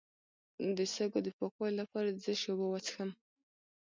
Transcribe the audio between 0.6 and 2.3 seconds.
د سږو د پاکوالي لپاره د